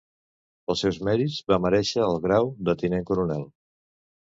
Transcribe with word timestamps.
Pels 0.71 0.81
seus 0.85 0.97
mèrits 1.07 1.35
va 1.51 1.59
merèixer 1.67 2.03
el 2.07 2.19
grau 2.25 2.51
de 2.71 2.77
Tinent 2.83 3.09
Coronel. 3.13 3.47